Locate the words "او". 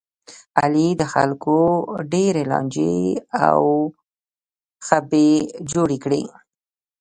3.47-3.61